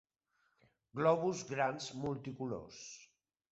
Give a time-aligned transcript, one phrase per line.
[1.01, 2.83] Globus grans multicolors.